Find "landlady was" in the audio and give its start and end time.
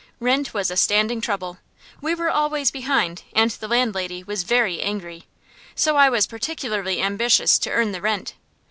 3.67-4.41